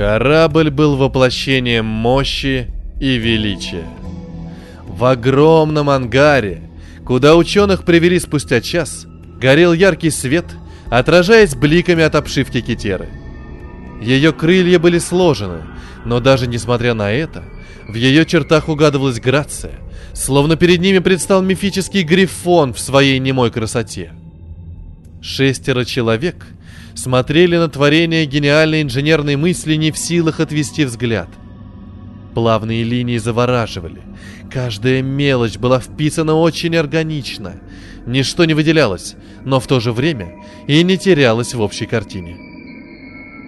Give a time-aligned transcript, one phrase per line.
[0.00, 2.68] Корабль был воплощением мощи
[3.00, 3.84] и величия.
[4.86, 6.62] В огромном ангаре,
[7.04, 9.06] куда ученых привели спустя час,
[9.38, 10.46] горел яркий свет,
[10.88, 13.10] отражаясь бликами от обшивки китеры.
[14.00, 15.64] Ее крылья были сложены,
[16.06, 17.44] но даже несмотря на это,
[17.86, 19.74] в ее чертах угадывалась грация,
[20.14, 24.14] словно перед ними предстал мифический грифон в своей немой красоте.
[25.20, 26.46] Шестеро человек
[26.94, 31.28] смотрели на творение гениальной инженерной мысли не в силах отвести взгляд.
[32.34, 34.02] Плавные линии завораживали.
[34.52, 37.54] Каждая мелочь была вписана очень органично.
[38.06, 40.34] Ничто не выделялось, но в то же время
[40.66, 42.36] и не терялось в общей картине.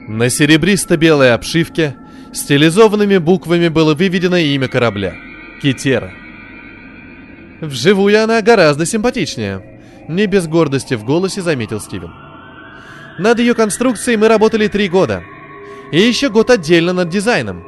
[0.08, 1.96] На серебристо-белой обшивке
[2.32, 5.14] стилизованными буквами было выведено имя корабля—
[5.62, 6.12] Китера.
[7.60, 9.62] Вживую она гораздо симпатичнее,
[10.08, 12.10] не без гордости в голосе заметил Стивен.
[13.18, 15.22] Над ее конструкцией мы работали три года.
[15.90, 17.64] И еще год отдельно над дизайном.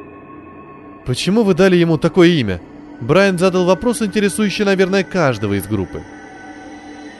[1.05, 2.61] Почему вы дали ему такое имя?
[2.99, 6.01] Брайан задал вопрос, интересующий, наверное, каждого из группы.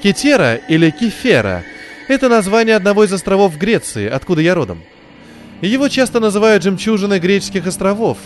[0.01, 1.63] Китера или Кефера–
[2.07, 4.81] это название одного из островов в Греции, откуда я родом.
[5.61, 8.17] Его часто называют жемчужиной греческих островов,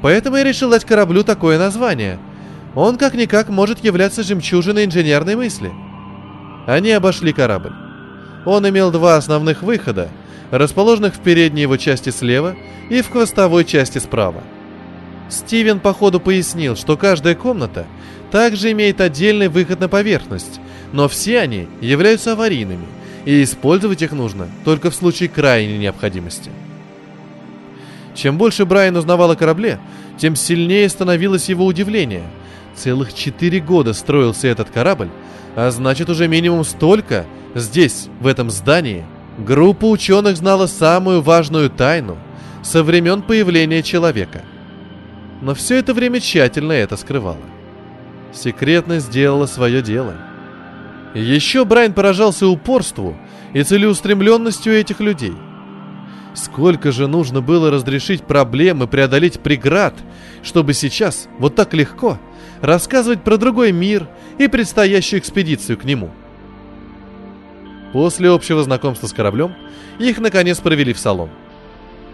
[0.00, 2.18] поэтому я решил дать кораблю такое название.
[2.74, 5.70] Он как-никак может являться жемчужиной инженерной мысли–
[6.66, 7.72] они обошли корабль.
[8.44, 10.08] Он имел два основных выхода,
[10.50, 12.56] расположенных в передней его части слева
[12.90, 14.42] и в хвостовой части справа.
[15.28, 17.86] Стивен по ходу пояснил, что каждая комната
[18.30, 20.60] также имеет отдельный выход на поверхность,
[20.92, 22.86] но все они являются аварийными,
[23.24, 26.50] и использовать их нужно только в случае крайней необходимости.
[28.14, 29.78] Чем больше Брайан узнавал о корабле,
[30.18, 32.24] тем сильнее становилось его удивление.
[32.74, 35.08] Целых четыре года строился этот корабль,
[35.56, 39.04] а значит уже минимум столько здесь, в этом здании,
[39.38, 42.18] группа ученых знала самую важную тайну
[42.62, 44.42] со времен появления человека.
[45.40, 47.36] Но все это время тщательно это скрывала.
[48.32, 50.14] Секретность сделала свое дело.
[51.14, 53.16] Еще Брайан поражался упорству
[53.52, 55.34] и целеустремленностью этих людей.
[56.34, 59.94] Сколько же нужно было разрешить проблемы, преодолеть преград,
[60.42, 62.18] чтобы сейчас, вот так легко,
[62.62, 64.08] рассказывать про другой мир
[64.38, 66.10] и предстоящую экспедицию к нему.
[67.92, 69.54] После общего знакомства с кораблем
[69.98, 71.28] их наконец провели в салон.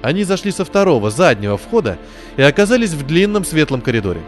[0.03, 1.99] Они зашли со второго, заднего входа
[2.37, 4.21] и оказались в длинном светлом коридоре.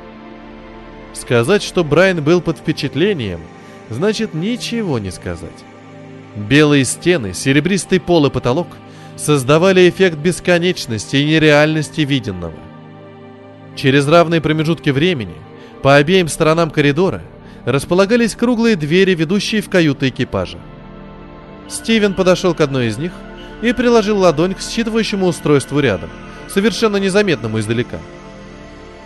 [1.12, 3.40] Сказать, что Брайан был под впечатлением,
[3.88, 5.50] значит ничего не сказать.
[6.36, 8.68] Белые стены, серебристый пол и потолок
[9.16, 12.54] создавали эффект бесконечности и нереальности виденного.
[13.76, 15.34] Через равные промежутки времени–
[15.82, 17.22] по обеим сторонам коридора
[17.64, 20.58] располагались круглые двери, ведущие в каюты экипажа.
[21.70, 23.12] Стивен подошел к одной из них
[23.62, 26.10] и приложил ладонь к считывающему устройству рядом,
[26.48, 27.98] совершенно незаметному издалека.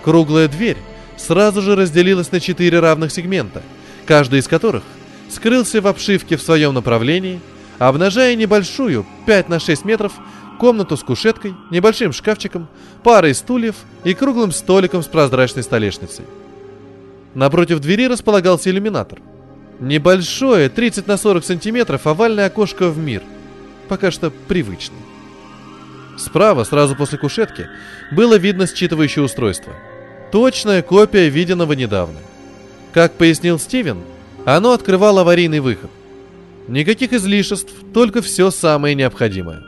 [0.02, 0.78] Круглая дверь
[1.16, 3.62] сразу же разделилась на четыре равных сегмента,
[4.06, 4.82] каждый из которых
[5.28, 7.40] скрылся в обшивке в своем направлении,
[7.78, 10.12] обнажая небольшую, 5 на 6 метров,
[10.58, 12.68] комнату с кушеткой, небольшим шкафчиком,
[13.02, 13.74] парой стульев
[14.04, 16.24] и круглым столиком с прозрачной столешницей–
[17.34, 19.20] Напротив двери располагался иллюминатор.
[19.80, 23.22] Небольшое, 30 на 40 сантиметров, овальное окошко в мир.
[23.88, 24.96] Пока что привычно.
[26.16, 27.68] Справа, сразу после кушетки,
[28.12, 29.74] было видно считывающее устройство.
[30.30, 32.18] Точная копия виденного недавно.
[32.92, 33.98] Как пояснил Стивен,
[34.44, 35.90] оно открывало аварийный выход.
[36.68, 39.62] Никаких излишеств, только все самое необходимое.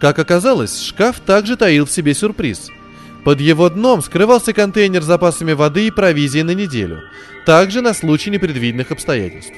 [0.00, 2.68] Как оказалось, шкаф также таил в себе сюрприз–
[3.24, 7.02] под его дном скрывался контейнер с запасами воды и провизии на неделю,
[7.46, 9.54] также на случай непредвиденных обстоятельств.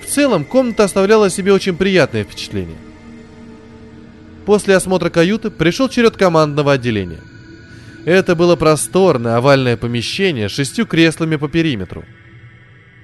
[0.00, 2.76] В целом, комната оставляла себе очень приятное впечатление.
[4.46, 7.20] После осмотра каюты пришел черед командного отделения.
[8.04, 12.04] Это было просторное овальное помещение с шестью креслами по периметру.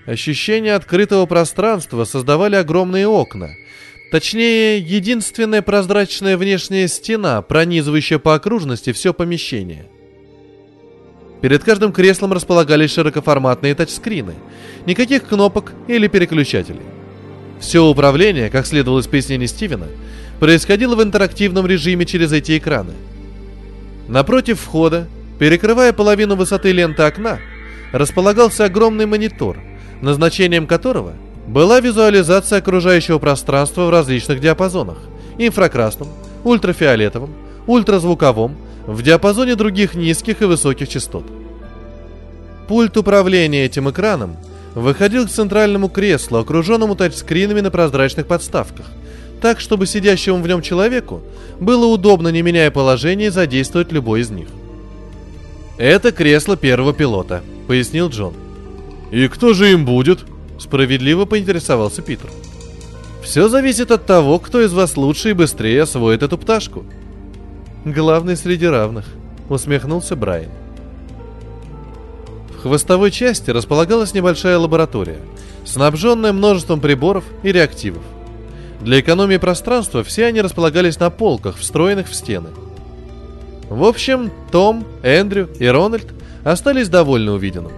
[0.07, 3.51] Ощущение открытого пространства создавали огромные окна–
[4.11, 9.87] Точнее, единственная прозрачная внешняя стена, пронизывающая по окружности все помещение.
[11.41, 14.35] Перед каждым креслом располагались широкоформатные тачскрины.
[14.87, 16.83] Никаких кнопок или переключателей.
[17.61, 19.87] Все управление, как следовало из пояснений Стивена,
[20.39, 22.93] происходило в интерактивном режиме через эти экраны.
[24.09, 25.09] Напротив входа,
[25.41, 27.41] перекрывая половину высоты ленты окна,
[27.93, 29.59] располагался огромный монитор,
[30.01, 31.15] назначением которого–
[31.47, 34.99] была визуализация окружающего пространства в различных диапазонах–
[35.39, 36.09] инфракрасном,
[36.45, 37.31] ультрафиолетовом,
[37.67, 38.57] ультразвуковом,
[38.87, 41.25] в диапазоне других низких и высоких частот.
[42.69, 44.37] Пульт управления этим экраном
[44.75, 48.87] выходил к центральному креслу, окруженному тачскринами на прозрачных подставках,
[49.41, 51.23] так, чтобы сидящему в нем человеку
[51.61, 54.49] было удобно, не меняя положение, задействовать любой из них.
[55.79, 58.35] «Это кресло первого пилота»,— пояснил Джон.
[59.11, 60.21] «И кто же им будет?»—
[60.59, 62.31] справедливо поинтересовался Питер.
[63.23, 66.85] «Все зависит от того, кто из вас лучше и быстрее освоит эту пташку».
[67.85, 69.07] «Главный среди равных»,—
[69.49, 70.51] усмехнулся Брайан.
[72.51, 75.19] В хвостовой части располагалась небольшая лаборатория,
[75.65, 78.03] снабженная множеством приборов и реактивов.
[78.81, 82.49] Для экономии пространства все они располагались на полках, встроенных в стены.
[83.69, 86.07] В общем, Том, Эндрю и Рональд
[86.45, 87.73] остались довольны увиденным.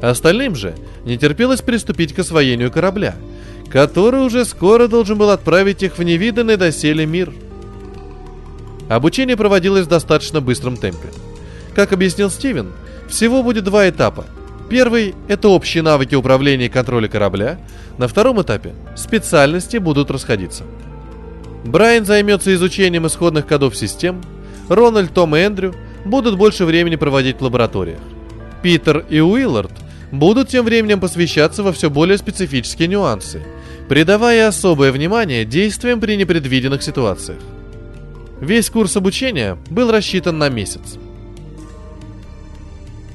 [0.00, 3.14] Остальным же не терпелось приступить к освоению корабля,
[3.70, 7.32] который уже скоро должен был отправить их в невиданный доселе мир.
[8.88, 11.08] Обучение проводилось в достаточно быстром темпе.
[11.74, 12.72] Как объяснил Стивен,
[13.08, 14.26] всего будет два этапа.
[14.68, 17.58] Первый– это общие навыки управления и контроля корабля.
[17.98, 20.64] На втором этапе специальности будут расходиться.
[21.64, 24.20] Брайан займется изучением исходных кодов систем,
[24.68, 25.74] Рональд, Том и Эндрю
[26.04, 27.98] будут больше времени проводить в лабораториях.
[28.62, 29.72] Питер и Уиллард
[30.12, 33.42] будут тем временем посвящаться во все более специфические нюансы,
[33.88, 37.38] придавая особое внимание действиям при непредвиденных ситуациях.
[38.40, 40.98] Весь курс обучения был рассчитан на месяц.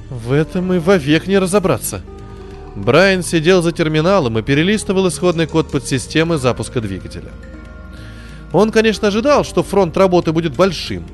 [0.10, 2.02] В этом и вовек не разобраться.
[2.76, 7.32] Брайан сидел за терминалом и перелистывал исходный код подсистемы запуска двигателя.
[8.54, 11.06] Он, конечно, ожидал, что фронт работы будет большим,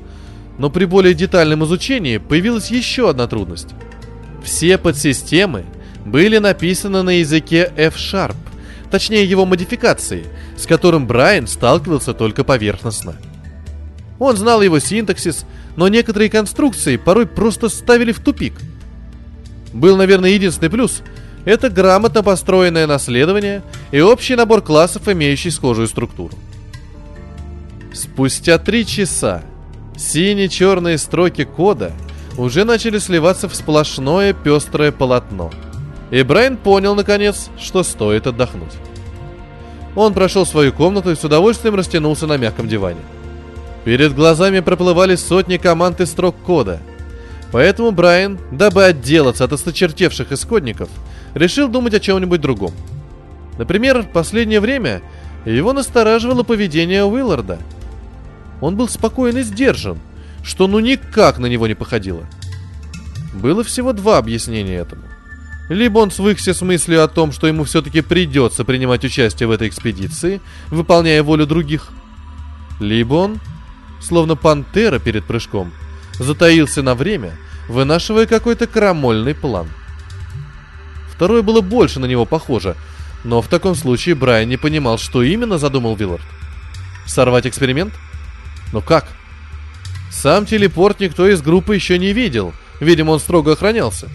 [0.58, 3.68] но при более детальном изучении появилась еще одна трудность.
[4.44, 5.64] Все подсистемы
[6.04, 8.36] были написаны на языке F-Sharp,
[8.90, 10.26] точнее его модификации,
[10.56, 13.16] с которым Брайан сталкивался только поверхностно.
[14.18, 15.46] Он знал его синтаксис,
[15.76, 18.54] но некоторые конструкции порой просто ставили в тупик.
[19.72, 21.02] Был, наверное, единственный плюс–
[21.46, 26.34] это грамотно построенное наследование и общий набор классов, имеющий схожую структуру.
[27.92, 29.42] Спустя три часа
[29.96, 31.92] синие-черные строки кода
[32.36, 35.50] уже начали сливаться в сплошное пестрое полотно–
[36.14, 38.72] и Брайан понял, наконец, что стоит отдохнуть.
[39.96, 43.00] Он прошел свою комнату и с удовольствием растянулся на мягком диване.
[43.84, 46.80] Перед глазами проплывали сотни команд и строк кода.
[47.50, 50.88] Поэтому Брайан, дабы отделаться от осточертевших исходников,
[51.34, 52.72] решил думать о чем-нибудь другом.
[53.58, 55.02] Например, в последнее время
[55.44, 57.58] его настораживало поведение Уилларда.
[58.60, 59.98] Он был спокоен и сдержан,
[60.44, 62.26] что ну никак на него не походило.
[63.32, 65.02] Было всего два объяснения этому.
[65.68, 69.68] Либо он свыкся с мыслью о том, что ему все-таки придется принимать участие в этой
[69.68, 71.88] экспедиции, выполняя волю других.
[72.80, 73.40] Либо он,
[74.00, 75.72] словно пантера перед прыжком,
[76.18, 77.32] затаился на время,
[77.68, 79.68] вынашивая какой-то крамольный план.
[81.10, 82.76] Второе было больше на него похоже,
[83.24, 86.24] но в таком случае Брайан не понимал, что именно задумал Виллард.
[87.06, 87.94] Сорвать эксперимент?
[88.72, 89.08] Но как?
[90.10, 94.08] Сам телепорт никто из группы еще не видел, видимо, он строго охранялся.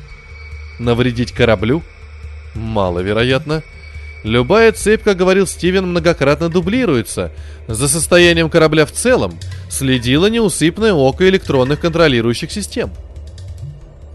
[0.80, 1.84] Навредить кораблю?
[2.56, 3.64] Маловероятно.
[4.24, 7.32] Любая цепь, как говорил Стивен, многократно дублируется.
[7.68, 9.38] За состоянием корабля в целом
[9.70, 12.92] следило неусыпное око электронных контролирующих систем.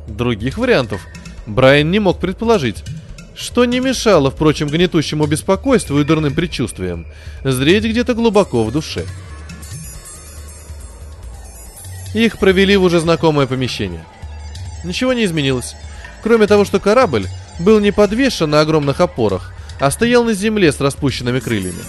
[0.07, 1.01] Других вариантов
[1.47, 2.85] Брайан не мог предположить,
[3.35, 7.07] что не мешало, впрочем, гнетущему беспокойству и дурным предчувствиям
[7.43, 9.05] зреть где-то глубоко в душе.
[12.15, 14.05] Их провели в уже знакомое помещение.
[14.85, 15.75] Ничего не изменилось.
[16.23, 17.27] Кроме того, что корабль
[17.59, 21.83] был не подвешен на огромных опорах, а стоял на земле с распущенными крыльями.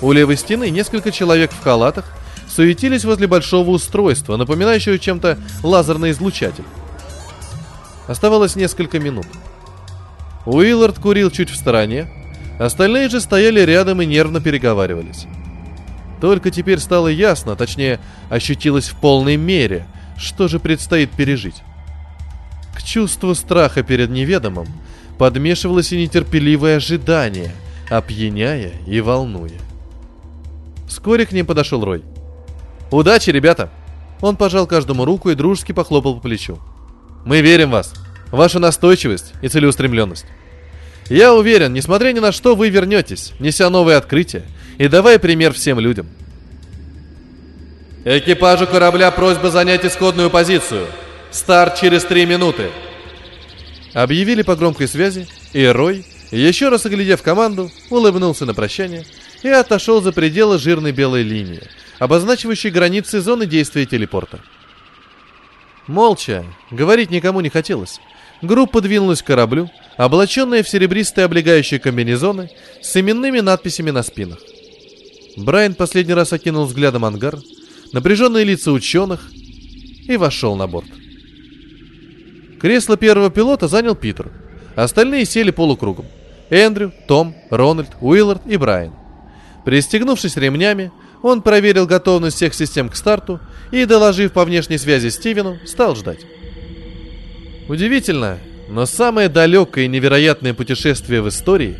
[0.00, 2.06] У левой стены несколько человек в халатах
[2.48, 6.64] суетились возле большого устройства, напоминающего чем-то лазерный излучатель.
[8.06, 9.26] Оставалось несколько минут.
[10.46, 12.08] Уиллард курил чуть в стороне,
[12.58, 15.26] остальные же стояли рядом и нервно переговаривались.
[16.20, 21.62] Только теперь стало ясно, точнее, ощутилось в полной мере, что же предстоит пережить.
[22.74, 24.66] К чувству страха перед неведомым
[25.18, 27.52] подмешивалось и нетерпеливое ожидание,
[27.90, 29.58] опьяняя и волнуя.
[30.88, 32.02] Вскоре к ним подошел Рой.
[32.90, 33.70] «Удачи, ребята!»
[34.20, 36.58] Он пожал каждому руку и дружески похлопал по плечу.
[37.26, 37.92] «Мы верим в вас,
[38.30, 40.26] вашу настойчивость и целеустремленность.
[41.10, 44.44] Я уверен, несмотря ни на что, вы вернетесь, неся новые открытия
[44.78, 46.06] и давая пример всем людям».
[48.04, 50.86] «Экипажу корабля просьба занять исходную позицию»,
[51.36, 52.70] Старт через три минуты!»
[53.92, 59.04] Объявили по громкой связи, и Рой, еще раз оглядев команду, улыбнулся на прощание
[59.42, 61.62] и отошел за пределы жирной белой линии,
[61.98, 64.40] обозначивающей границы зоны действия телепорта.
[65.86, 68.00] Молча, говорить никому не хотелось.
[68.40, 74.38] Группа двинулась к кораблю, облаченная в серебристые облегающие комбинезоны с именными надписями на спинах.
[75.36, 77.38] Брайан последний раз окинул взглядом ангар,
[77.92, 79.30] напряженные лица ученых
[80.08, 80.88] и вошел на борт.
[82.60, 84.30] Кресло первого пилота занял Питер.
[84.74, 86.06] Остальные сели полукругом.
[86.48, 88.92] Эндрю, Том, Рональд, Уиллард и Брайан.
[89.64, 90.90] Пристегнувшись ремнями,
[91.22, 93.40] он проверил готовность всех систем к старту
[93.72, 96.20] и, доложив по внешней связи Стивену, стал ждать.
[97.68, 98.38] Удивительно,
[98.68, 101.76] но самое далекое и невероятное путешествие в истории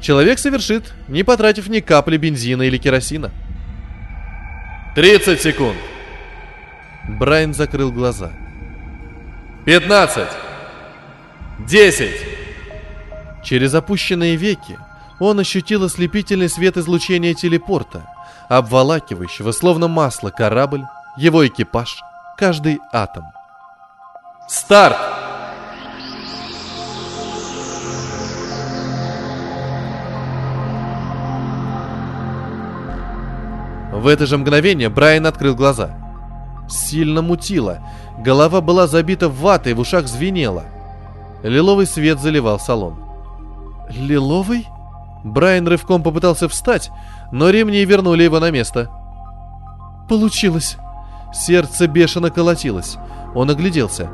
[0.00, 3.30] человек совершит, не потратив ни капли бензина или керосина.
[4.94, 5.76] 30 секунд.
[7.08, 8.32] Брайан закрыл глаза.
[9.64, 10.28] 15.
[11.66, 12.10] 10.
[13.44, 14.78] Через опущенные веки
[15.20, 18.06] он ощутил ослепительный свет излучения телепорта,
[18.48, 20.84] обволакивающего словно масло корабль,
[21.16, 22.00] его экипаж,
[22.36, 23.24] каждый атом.
[24.48, 24.96] Старт!
[33.98, 35.90] В это же мгновение Брайан открыл глаза.
[36.68, 37.80] Сильно мутило,
[38.16, 40.62] голова была забита ватой, в ушах звенело.
[41.42, 42.94] Лиловый свет заливал салон.
[43.90, 44.68] «Лиловый?»
[45.24, 46.92] Брайан рывком попытался встать,
[47.32, 48.88] но ремни вернули его на место.
[50.08, 50.76] «Получилось!»
[51.34, 52.98] Сердце бешено колотилось.
[53.34, 54.08] Он огляделся.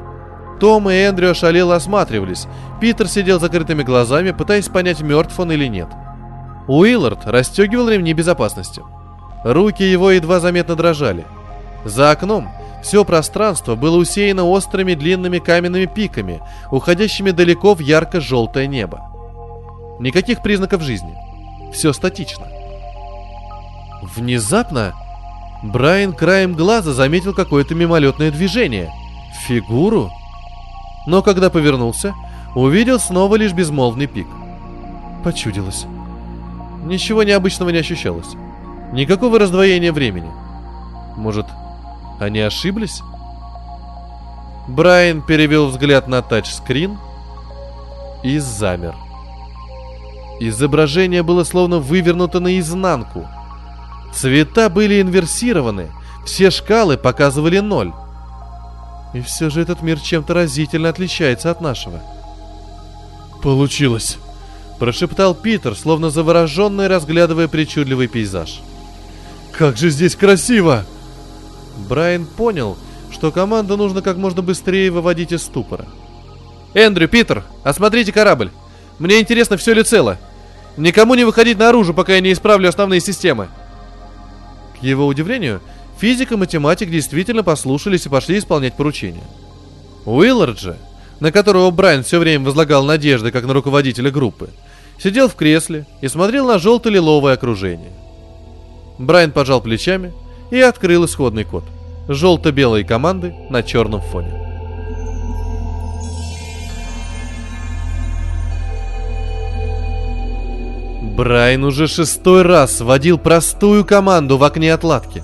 [0.60, 2.46] Том и Эндрю ошалело осматривались.
[2.80, 5.88] Питер сидел закрытыми глазами, пытаясь понять, мертв он или нет.
[6.68, 8.82] Уиллард расстегивал ремни безопасности.
[9.44, 11.26] Руки его едва заметно дрожали.
[11.84, 12.48] За окном
[12.82, 19.00] все пространство было усеяно острыми длинными каменными пиками, уходящими далеко в ярко-желтое небо.
[20.00, 21.14] Никаких признаков жизни.
[21.72, 22.46] Все статично.
[24.16, 24.94] Внезапно
[25.62, 28.90] Брайан краем глаза заметил какое-то мимолетное движение.
[29.46, 30.10] Фигуру?
[31.06, 32.14] Но когда повернулся,
[32.54, 34.26] увидел снова лишь безмолвный пик.
[35.22, 35.86] Почудилось.
[36.84, 38.36] Ничего необычного не ощущалось.
[38.94, 40.30] Никакого раздвоения времени.
[41.16, 41.46] Может,
[42.20, 43.02] они ошиблись?
[44.68, 46.96] Брайан перевел взгляд на тачскрин
[48.22, 48.94] и замер.
[50.38, 53.26] Изображение было словно вывернуто наизнанку.
[54.14, 55.90] Цвета были инверсированы,
[56.24, 57.92] все шкалы показывали ноль.
[59.12, 61.98] И все же этот мир чем-то разительно отличается от нашего.
[63.42, 64.18] «Получилось!»–
[64.78, 68.60] прошептал Питер, словно завороженный, разглядывая причудливый пейзаж.
[69.56, 70.84] «Как же здесь красиво!»
[71.88, 72.76] Брайан понял,
[73.12, 75.86] что команду нужно как можно быстрее выводить из ступора.
[76.74, 78.50] «Эндрю, Питер, осмотрите корабль!
[78.98, 80.18] Мне интересно, все ли цело.
[80.76, 83.48] Никому не выходить наружу, пока я не исправлю основные системы.
[84.78, 85.60] К его удивлению,
[85.98, 89.24] физик и математик действительно послушались и пошли исполнять поручения.
[90.04, 90.76] Уиллард же,
[91.20, 94.50] на которого Брайан все время возлагал надежды, как на руководителя группы,
[94.98, 97.92] сидел в кресле и смотрел на желто-лиловое окружение.
[98.98, 100.12] Брайан пожал плечами
[100.50, 101.64] и открыл исходный код.
[102.08, 104.32] Желто-белые команды на черном фоне.
[111.16, 115.22] Брайан уже шестой раз вводил простую команду в окне отладки.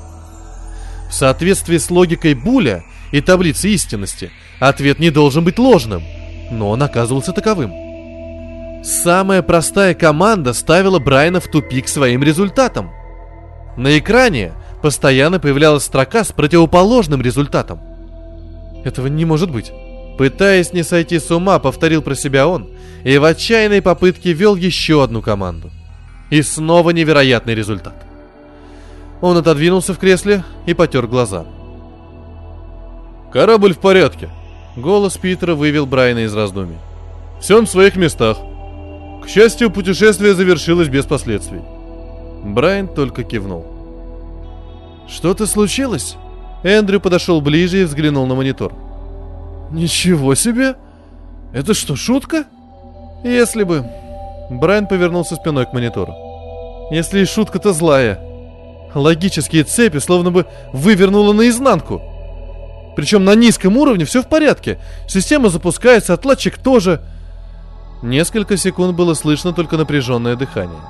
[1.09, 6.03] В соответствии с логикой Буля и таблицы истинности, ответ не должен быть ложным,
[6.53, 7.73] но он оказывался таковым.
[8.85, 12.93] Самая простая команда ставила Брайана в тупик своим результатом.
[13.77, 17.81] На экране постоянно появлялась строка с противоположным результатом.
[18.85, 19.73] Этого не может быть.
[20.19, 22.69] Пытаясь не сойти с ума, повторил про себя он
[23.05, 25.71] и в отчаянной попытке вел еще одну команду.
[26.31, 27.95] И снова невероятный результат.
[29.21, 31.47] Он отодвинулся в кресле и потер глаза.
[33.33, 34.29] «Корабль в порядке»,—
[34.77, 36.79] голос Питера вывел Брайана из раздумий.
[37.41, 38.39] «Все на своих местах.
[39.25, 41.61] К счастью, путешествие завершилось без последствий».
[42.45, 43.67] Брайан только кивнул.
[45.09, 46.17] «Что-то случилось?»
[46.63, 48.73] Эндрю подошел ближе и взглянул на монитор.
[49.71, 50.77] «Ничего себе!
[51.53, 52.45] Это что, шутка?»
[53.25, 53.85] «Если бы...»
[54.51, 56.15] Брайан повернулся спиной к монитору.
[56.91, 58.21] Если и шутка-то злая.
[58.95, 62.03] Логические цепи словно бы вывернуло наизнанку.
[62.97, 64.79] Причем на низком уровне все в порядке.
[65.09, 67.01] Система запускается, отладчик тоже.
[68.03, 70.81] Несколько секунд было слышно только напряженное дыхание.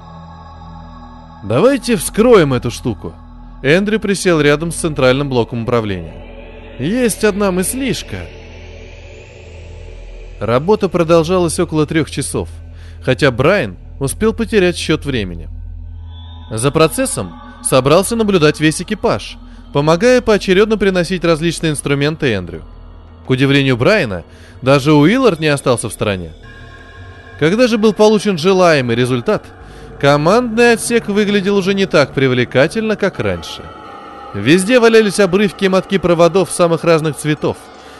[1.42, 3.14] «Давайте вскроем эту штуку».
[3.62, 6.76] Эндрю присел рядом с центральным блоком управления.
[6.78, 8.26] «Есть одна мыслишка».
[10.38, 12.48] Работа продолжалась около трех часов
[13.02, 15.48] хотя Брайан успел потерять счет времени.
[16.50, 19.36] За процессом собрался наблюдать весь экипаж,
[19.72, 22.62] помогая поочередно приносить различные инструменты Эндрю.
[23.26, 24.24] К удивлению Брайана,
[24.62, 26.32] даже Уиллард не остался в стороне.
[27.38, 29.44] Когда же был получен желаемый результат,
[30.00, 33.62] Командный отсек выглядел уже не так привлекательно, как раньше.
[34.32, 37.58] Везде валялись обрывки и мотки проводов самых разных цветов,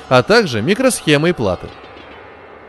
[0.09, 1.69] а также микросхемы и платы.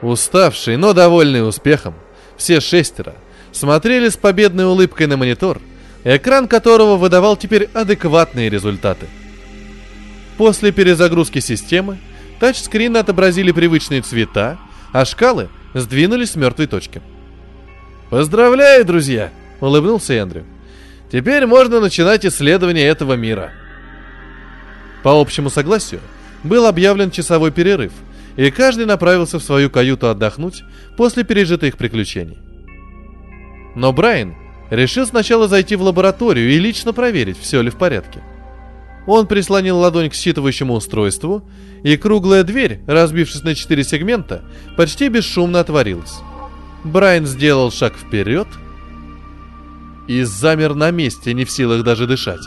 [0.01, 1.93] Уставшие, но довольные успехом,
[2.35, 3.13] все шестеро
[3.53, 5.61] смотрели с победной улыбкой на монитор,
[6.03, 9.07] экран которого выдавал теперь адекватные результаты.
[10.37, 11.99] После перезагрузки системы
[12.39, 14.57] тачскрины отобразили привычные цвета,
[14.91, 17.01] а шкалы сдвинулись с мертвой точки.
[18.11, 20.43] «Поздравляю, друзья!»— улыбнулся Эндрю.
[21.09, 23.53] «Теперь можно начинать исследование этого мира».
[25.01, 26.01] По общему согласию
[26.43, 27.93] был объявлен часовой перерыв,
[28.35, 30.63] и каждый направился в свою каюту отдохнуть
[30.97, 32.37] после пережитых приключений.
[33.75, 34.35] Но Брайан
[34.69, 38.21] решил сначала зайти в лабораторию и лично проверить, все ли в порядке.
[39.07, 41.49] Он прислонил ладонь к считывающему устройству,
[41.81, 44.43] и круглая дверь, разбившись на четыре сегмента,
[44.75, 46.19] почти бесшумно отворилась.
[46.83, 48.47] Брайан сделал шаг вперед
[50.07, 52.41] и замер на месте, не в силах даже дышать.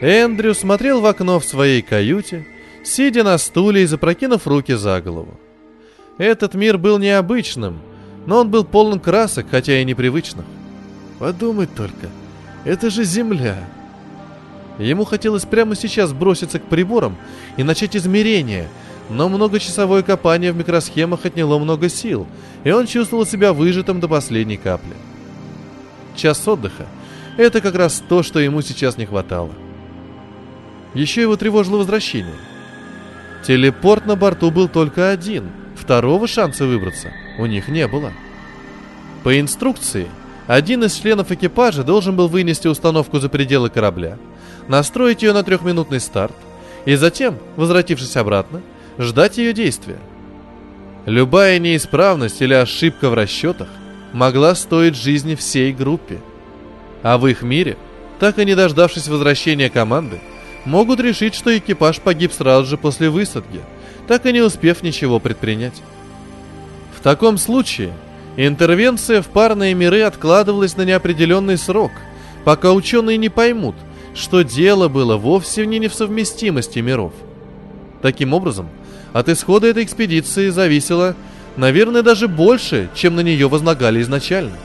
[0.00, 2.46] Эндрю смотрел в окно в своей каюте,
[2.84, 5.38] сидя на стуле и запрокинув руки за голову.
[6.18, 7.78] Этот мир был необычным,
[8.26, 10.44] но он был полон красок, хотя и непривычных.
[11.18, 12.08] Подумать только,
[12.64, 13.56] это же Земля.
[14.78, 17.16] Ему хотелось прямо сейчас броситься к приборам
[17.56, 18.68] и начать измерения,
[19.08, 22.26] но многочасовое копание в микросхемах отняло много сил,
[22.64, 24.94] и он чувствовал себя выжатым до последней капли.
[26.16, 26.86] Час отдыха–
[27.36, 29.50] это как раз то, что ему сейчас не хватало.
[30.94, 32.34] Еще его тревожило возвращение.
[33.46, 38.12] Телепорт на борту был только один, второго шанса выбраться у них не было.
[39.22, 40.08] По инструкции,
[40.46, 44.18] один из членов экипажа должен был вынести установку за пределы корабля,
[44.68, 46.34] настроить ее на трехминутный старт,
[46.86, 48.62] и затем, возвратившись обратно,
[48.98, 49.98] ждать ее действия.
[51.04, 53.68] Любая неисправность или ошибка в расчетах
[54.12, 56.20] могла стоить жизни всей группе.
[57.02, 57.76] А в их мире,
[58.18, 60.20] так и не дождавшись возвращения команды,
[60.64, 63.60] могут решить, что экипаж погиб сразу же после высадки,
[64.08, 65.80] так и не успев ничего предпринять.
[66.96, 67.92] В таком случае
[68.36, 71.92] интервенция в парные миры откладывалась на неопределенный срок,
[72.44, 73.76] пока ученые не поймут,
[74.14, 77.12] что дело было вовсе не в совместимости миров.
[78.02, 78.68] Таким образом,
[79.18, 81.16] от исхода этой экспедиции зависело,
[81.56, 84.56] наверное, даже больше, чем на нее возлагали изначально.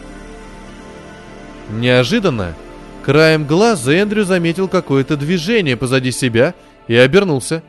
[1.69, 2.55] Неожиданно
[3.03, 6.53] Краем глаза Эндрю заметил какое-то движение позади себя
[6.87, 7.63] и обернулся.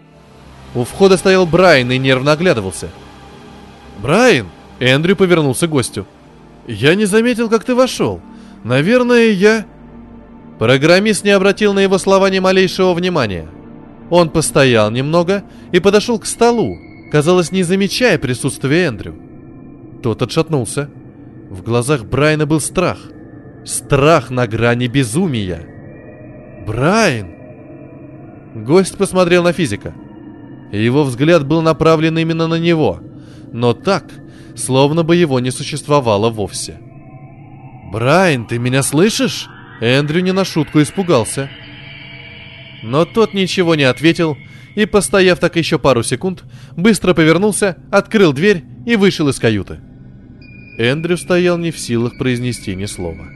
[0.74, 2.88] У входа стоял Брайан и нервно оглядывался.
[4.02, 4.48] «Брайан!»—
[4.80, 6.06] Эндрю повернулся к гостю.
[6.66, 8.20] «Я не заметил, как ты вошел.
[8.64, 9.66] Наверное, я...»
[10.58, 13.48] Программист не обратил на его слова ни малейшего внимания.
[14.10, 16.76] Он постоял немного и подошел к столу,
[17.10, 19.16] казалось, не замечая присутствия Эндрю.
[20.02, 20.90] Тот отшатнулся.
[21.50, 22.98] В глазах Брайана был страх—
[23.64, 25.64] Страх на грани безумия.
[26.66, 27.28] Брайан!
[28.54, 29.94] Гость посмотрел на физика.
[30.72, 33.00] Его взгляд был направлен именно на него,
[33.52, 34.04] но так,
[34.56, 36.80] словно бы его не существовало вовсе.
[37.92, 39.48] «Брайан, ты меня слышишь?»
[39.80, 41.50] Эндрю не на шутку испугался.
[42.82, 44.36] Но тот ничего не ответил
[44.74, 46.44] и, постояв так еще пару секунд,
[46.76, 49.80] быстро повернулся, открыл дверь и вышел из каюты.
[50.78, 53.28] Эндрю стоял не в силах произнести ни слова.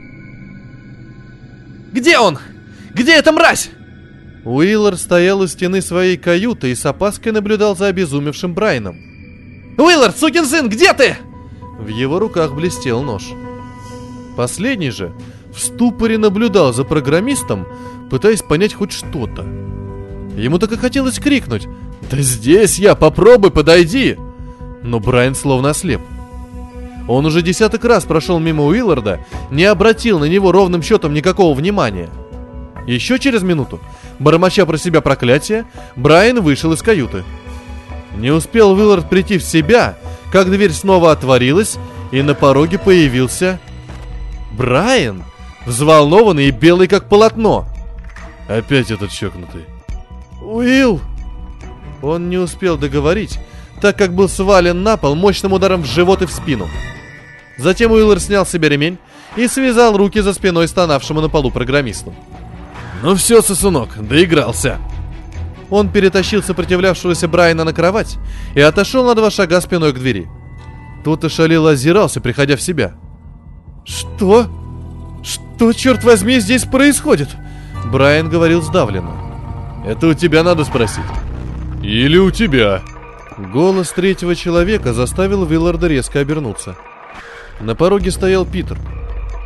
[1.91, 2.37] Где он?
[2.93, 3.69] Где эта мразь?»
[4.43, 8.97] Уиллар стоял у стены своей каюты и с опаской наблюдал за обезумевшим Брайном.
[9.77, 11.17] «Уиллар, сукин сын, где ты?»
[11.79, 13.23] В его руках блестел нож.
[14.35, 15.13] Последний же
[15.53, 17.67] в ступоре наблюдал за программистом,
[18.09, 19.43] пытаясь понять хоть что-то.
[20.35, 21.67] Ему так и хотелось крикнуть
[22.09, 24.17] «Да здесь я, попробуй, подойди!»
[24.83, 26.01] Но Брайан словно ослеп–
[27.07, 32.09] он уже десяток раз прошел мимо Уилларда, не обратил на него ровным счетом никакого внимания.
[32.85, 33.79] Еще через минуту,
[34.19, 35.65] бормоча про себя проклятие,
[35.95, 37.23] Брайан вышел из каюты.
[38.17, 39.97] Не успел Уиллард прийти в себя,
[40.31, 41.77] как дверь снова отворилась,
[42.11, 43.59] и на пороге появился...
[44.51, 45.23] Брайан,
[45.65, 47.67] взволнованный и белый как полотно.
[48.47, 49.65] Опять этот чокнутый.
[50.41, 51.01] Уилл!
[52.01, 53.39] Он не успел договорить,
[53.81, 56.67] так как был свален на пол мощным ударом в живот и в спину.
[57.57, 58.97] Затем Уиллер снял с себя ремень
[59.35, 62.13] и связал руки за спиной стонавшему на полу программисту.
[63.01, 64.77] «Ну все, сосунок, доигрался!»
[65.69, 68.17] Он перетащил сопротивлявшегося Брайана на кровать
[68.55, 70.29] и отошел на два шага спиной к двери.
[71.03, 72.93] Тот ошалело озирался, приходя в себя.
[73.83, 74.47] «Что?
[75.23, 77.29] Что, черт возьми, здесь происходит?»
[77.91, 79.15] Брайан говорил сдавленно.
[79.85, 81.03] «Это у тебя надо спросить».
[81.83, 82.81] «Или у тебя?»
[83.37, 86.75] Голос третьего человека заставил Вилларда резко обернуться.
[87.59, 88.77] На пороге стоял Питер,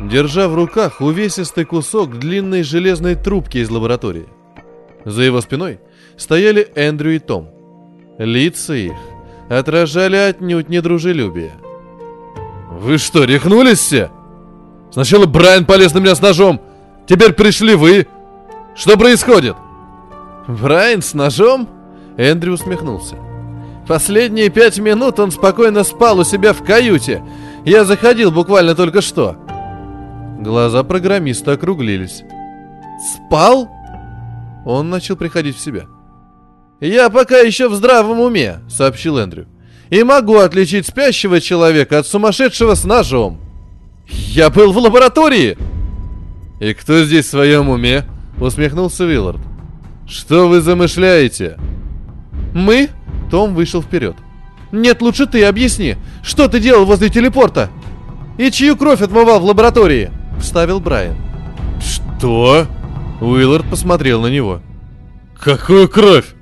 [0.00, 4.26] держа в руках увесистый кусок длинной железной трубки из лаборатории.
[5.04, 5.78] За его спиной
[6.16, 7.50] стояли Эндрю и Том.
[8.18, 8.96] Лица их
[9.50, 11.52] отражали отнюдь недружелюбие.
[12.70, 14.10] «Вы что, рехнулись все?
[14.90, 16.60] Сначала Брайан полез на меня с ножом,
[17.06, 18.06] теперь пришли вы.
[18.74, 19.56] Что происходит?»
[20.48, 21.68] «Брайан с ножом?»
[22.16, 23.16] Эндрю усмехнулся.
[23.86, 27.22] «Последние пять минут он спокойно спал у себя в каюте.
[27.64, 29.36] Я заходил буквально только что».
[30.40, 32.22] Глаза программиста округлились.
[33.14, 33.68] «Спал?»
[34.64, 35.86] Он начал приходить в себя.
[36.80, 39.46] «Я пока еще в здравом уме»,— сообщил Эндрю.
[39.90, 43.38] «И могу отличить спящего человека от сумасшедшего с ножом.
[44.08, 45.56] Я был в лаборатории!»
[46.60, 48.04] «И кто здесь в своем уме?»—
[48.46, 49.40] усмехнулся Виллард.
[50.06, 51.58] «Что вы замышляете?»
[52.54, 52.90] «Мы?»—
[53.30, 54.16] Том вышел вперед.
[54.72, 57.70] «Нет, лучше ты объясни, что ты делал возле телепорта?
[58.38, 61.16] И чью кровь отмывал в лаборатории?»— вставил Брайан.
[61.80, 62.66] «Что?»—
[63.20, 64.60] Уиллард посмотрел на него.
[65.38, 66.34] «Какую кровь?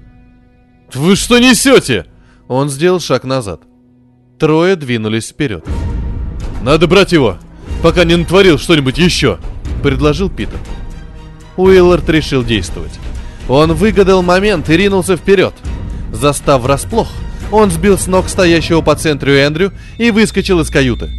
[0.94, 2.06] Вы что несете?»
[2.48, 3.62] Он сделал шаг назад.
[4.38, 5.64] Трое двинулись вперед.
[6.62, 7.36] «Надо брать его,
[7.82, 9.38] пока не натворил что-нибудь еще»,—
[9.82, 10.58] предложил Питер.
[11.60, 12.98] Уиллард решил действовать.
[13.48, 15.54] Он выгадал момент и ринулся вперед.
[16.12, 17.08] Застав врасплох,
[17.52, 21.10] он сбил с ног стоящего по центру Эндрю и выскочил из каюты.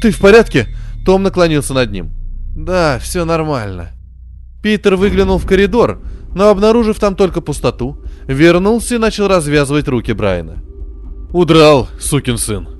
[0.00, 0.68] «Ты в порядке?»
[1.04, 2.10] Том наклонился над ним.
[2.54, 3.90] «Да, все нормально».
[4.62, 6.00] Питер выглянул в коридор,
[6.34, 10.62] но, обнаружив там только пустоту, вернулся и начал развязывать руки Брайана.
[11.32, 12.77] «Удрал, сукин сын!»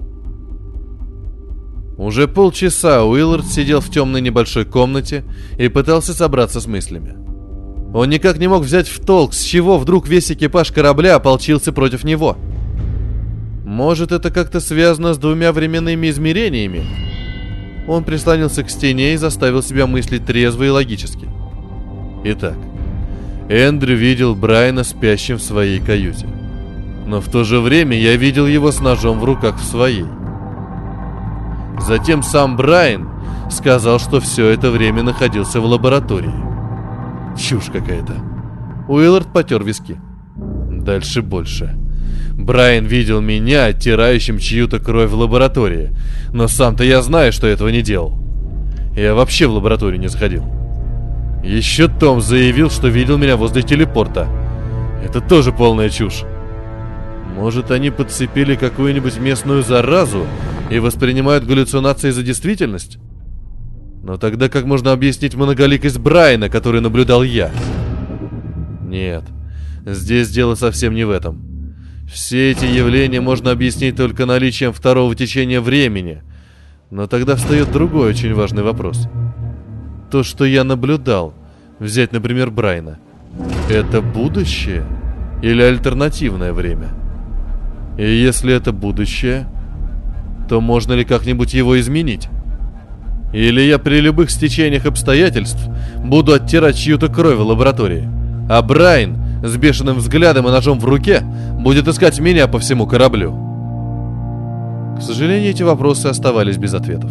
[1.98, 5.24] Уже полчаса Уиллард сидел в темной небольшой комнате
[5.58, 7.16] и пытался собраться с мыслями.
[7.92, 12.04] Он никак не мог взять в толк, с чего вдруг весь экипаж корабля ополчился против
[12.04, 12.36] него.
[13.64, 16.86] Может, это как-то связано с двумя временными измерениями?
[17.88, 21.28] Он прислонился к стене и заставил себя мыслить трезво и логически.
[22.24, 22.56] Итак,
[23.48, 26.28] Эндрю видел Брайана спящим в своей каюте.
[27.06, 30.04] Но в то же время я видел его с ножом в руках в своей.
[31.80, 33.08] Затем сам Брайан
[33.50, 36.34] сказал, что все это время находился в лаборатории.
[37.36, 38.14] Чушь какая-то.
[38.88, 40.00] Уиллард потер виски.
[40.36, 41.76] Дальше больше.
[42.32, 45.90] Брайан видел меня оттирающим чью-то кровь в лаборатории,
[46.32, 48.16] но сам-то я знаю, что этого не делал.
[48.96, 50.44] Я вообще в лабораторию не заходил.
[51.42, 54.28] Еще Том заявил, что видел меня возле телепорта.
[55.04, 56.22] Это тоже полная чушь.
[57.36, 60.26] Может, они подцепили какую-нибудь местную заразу
[60.70, 62.98] и воспринимают галлюцинации за действительность?
[64.02, 67.50] Но тогда как можно объяснить многоликость Брайана, который наблюдал я?
[68.86, 69.24] Нет,
[69.84, 71.42] здесь дело совсем не в этом.
[72.10, 76.22] Все эти явления можно объяснить только наличием второго течения времени.
[76.90, 79.08] Но тогда встает другой очень важный вопрос.
[80.10, 81.34] То, что я наблюдал,
[81.78, 82.98] взять, например, Брайна,
[83.68, 84.86] это будущее
[85.42, 86.88] или альтернативное время?
[87.98, 89.46] И если это будущее,
[90.48, 92.28] то можно ли как-нибудь его изменить?
[93.32, 95.60] Или я при любых стечениях обстоятельств
[96.02, 98.08] буду оттирать чью-то кровь в лаборатории,
[98.48, 101.22] а Брайан с бешеным взглядом и ножом в руке
[101.58, 103.32] будет искать меня по всему кораблю?
[104.98, 107.10] К сожалению, эти вопросы оставались без ответов.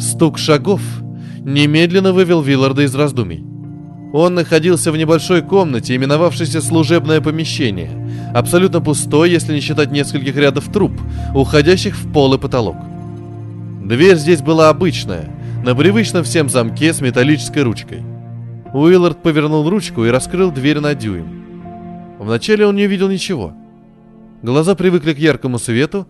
[0.00, 0.82] Стук шагов
[1.40, 3.44] немедленно вывел Вилларда из раздумий.
[4.12, 7.90] Он находился в небольшой комнате, именовавшейся служебное помещение,
[8.34, 10.92] абсолютно пустой, если не считать нескольких рядов труб,
[11.34, 12.76] уходящих в пол и потолок.
[13.84, 15.28] Дверь здесь была обычная,
[15.64, 18.02] на привычном всем замке с металлической ручкой.
[18.72, 22.16] Уиллард повернул ручку и раскрыл дверь на дюйм.
[22.18, 23.52] Вначале он не увидел ничего.
[24.42, 26.06] Глаза привыкли к яркому свету,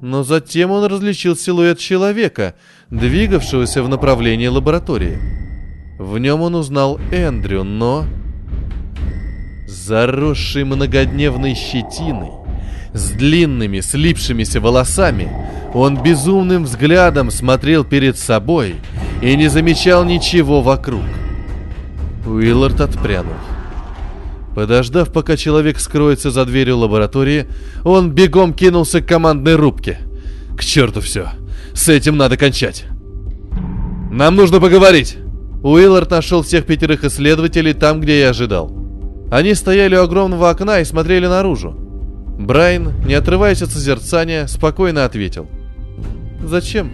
[0.00, 2.54] но затем он различил силуэт человека,
[2.90, 5.18] двигавшегося в направлении лаборатории.
[5.98, 8.04] В нем он узнал Эндрю, но...
[9.72, 12.30] Заросший многодневной щетиной,
[12.92, 15.32] с длинными слипшимися волосами,
[15.72, 18.74] он безумным взглядом смотрел перед собой
[19.22, 21.04] и не замечал ничего вокруг.
[22.26, 23.32] Уиллард отпрянул.
[24.54, 27.46] Подождав, пока человек скроется за дверью лаборатории,
[27.82, 30.00] он бегом кинулся к командной рубке.
[30.54, 31.30] К черту все.
[31.72, 32.84] С этим надо кончать.
[34.10, 35.16] Нам нужно поговорить.
[35.62, 38.81] Уиллард нашел всех пятерых исследователей там, где я ожидал.
[39.32, 41.74] Они стояли у огромного окна и смотрели наружу.
[42.38, 45.46] Брайан, не отрываясь от созерцания, спокойно ответил.
[46.44, 46.92] «Зачем?»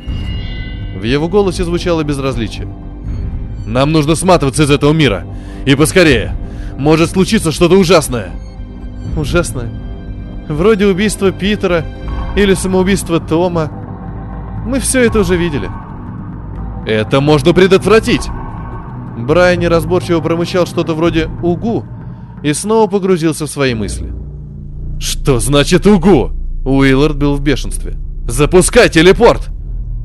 [0.96, 2.72] В его голосе звучало безразличие.
[3.66, 5.24] «Нам нужно сматываться из этого мира.
[5.66, 6.33] И поскорее.
[6.79, 8.31] Может случиться что-то ужасное».
[9.16, 9.72] «Ужасное?
[10.48, 11.85] Вроде убийства Питера
[12.37, 13.68] или самоубийства Тома.
[14.64, 15.68] Мы все это уже видели.
[16.87, 18.29] Это можно предотвратить.
[19.16, 21.97] Брайан неразборчиво промычал что-то вроде «Угу»
[22.42, 24.12] и снова погрузился в свои мысли.
[24.98, 26.33] «Что значит «Угу»?»
[26.64, 27.96] Уиллард был в бешенстве.
[28.27, 29.48] «Запускай телепорт!»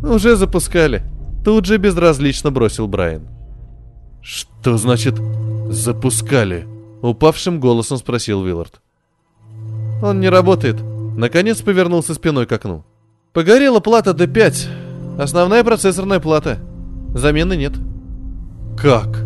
[0.04, 1.04] «Уже запускали»,
[1.43, 3.28] Тут же безразлично бросил Брайан.
[4.22, 5.15] «Что значит
[5.69, 6.65] «запускали»?»
[7.02, 8.82] Упавшим голосом спросил Уиллард.
[10.02, 10.78] «Он не работает».
[11.15, 12.86] Наконец повернулся спиной к окну.
[13.34, 15.19] «Погорела плата D5.
[15.22, 16.60] Основная процессорная плата.
[17.13, 17.74] Замены нет».
[18.78, 19.26] «Как?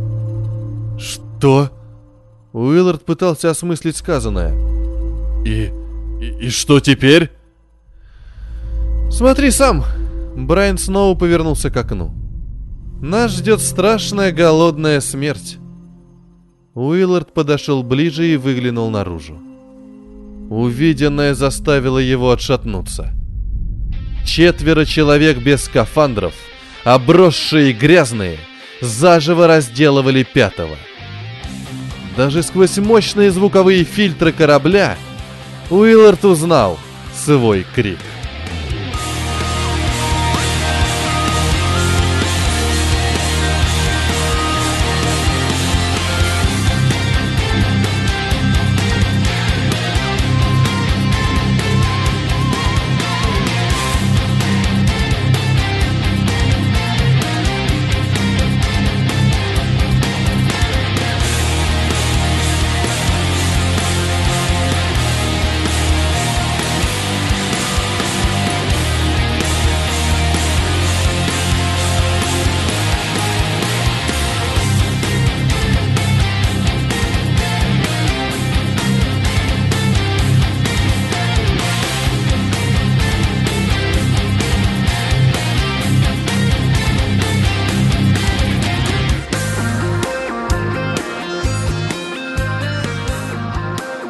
[1.00, 1.70] Что?»
[2.58, 4.52] Уиллард пытался осмыслить сказанное.
[5.46, 5.72] «И...
[6.20, 7.30] и, и что теперь?»
[9.12, 9.84] «Смотри сам!»
[10.36, 12.16] Брайан снова повернулся к окну.
[13.00, 15.58] «Нас ждет страшная голодная смерть».
[16.74, 19.38] Уиллард подошел ближе и выглянул наружу.
[20.50, 23.14] Увиденное заставило его отшатнуться.
[24.26, 26.34] Четверо человек без скафандров,
[26.84, 28.40] обросшие и грязные,
[28.82, 30.76] заживо разделывали пятого.
[32.18, 34.98] Даже сквозь мощные звуковые фильтры корабля
[35.70, 36.80] Уиллард узнал
[37.16, 38.00] свой крик.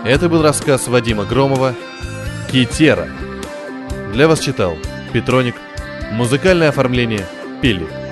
[0.07, 1.75] Это был рассказ Вадима Громова
[2.49, 3.09] «Китера».
[4.13, 4.77] Для вас читал
[5.11, 5.55] Петроник.
[6.13, 7.25] Музыкальное оформление
[7.61, 8.06] Пили.